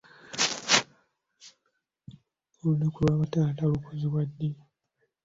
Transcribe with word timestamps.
Olunaku 2.59 2.97
lwa 3.03 3.19
bataata 3.19 3.63
lukuzibwa 3.71 4.21
ddi? 4.29 4.49